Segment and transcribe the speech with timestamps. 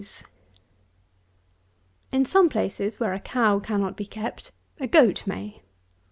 [2.11, 5.61] In some places where a cow cannot be kept, a goat may.